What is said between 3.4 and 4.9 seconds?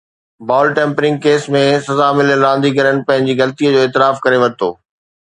غلطي جو اعتراف ڪري ورتو